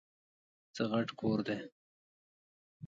[0.73, 1.57] څه غټ کور دی؟!